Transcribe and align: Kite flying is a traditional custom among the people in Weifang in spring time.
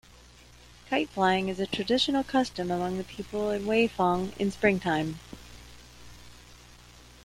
Kite 0.89 1.09
flying 1.11 1.47
is 1.47 1.59
a 1.59 1.67
traditional 1.67 2.23
custom 2.23 2.71
among 2.71 2.97
the 2.97 3.03
people 3.03 3.51
in 3.51 3.65
Weifang 3.65 4.35
in 4.39 4.49
spring 4.49 4.79
time. 4.79 5.19